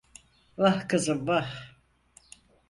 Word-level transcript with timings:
Vah 0.57 0.87
kızım 0.87 1.27
vah… 1.27 1.47